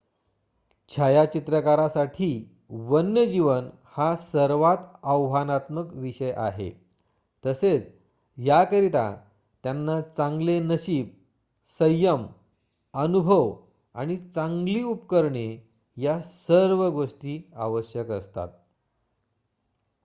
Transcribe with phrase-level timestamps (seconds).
[0.91, 2.29] छायाचित्रकारासाठी
[2.69, 3.69] वन्यजीवन
[3.85, 6.69] हा सर्वात आव्हानात्मक विषय आहे
[7.43, 7.87] तसेच
[8.37, 9.05] याकरिता
[9.63, 11.09] त्यांना चांगले नशीब
[11.79, 12.25] संयम
[12.93, 13.53] अनुभव
[13.95, 15.47] आणि चांगली उपकरणे
[15.97, 18.49] या सर्व गोष्टी आवश्यक असतात